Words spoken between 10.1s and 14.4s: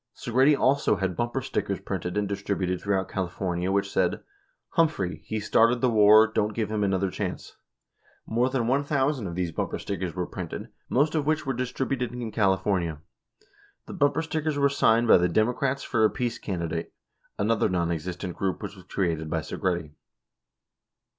were printed, most of which were distributed in California. The bumper